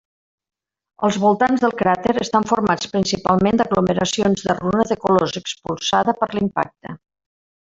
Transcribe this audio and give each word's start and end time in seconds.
Els 1.07 1.17
voltants 1.23 1.65
del 1.65 1.75
cràter 1.81 2.15
estan 2.25 2.47
formats 2.53 2.89
principalment 2.95 3.61
d'aglomeracions 3.61 4.47
de 4.49 4.57
runa 4.63 4.87
de 4.93 4.99
colors 5.05 5.37
expulsada 5.43 6.17
per 6.23 6.33
l'impacte. 6.39 6.99